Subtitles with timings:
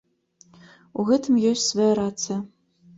[0.99, 2.45] У гэтым ёсць свая рацыя.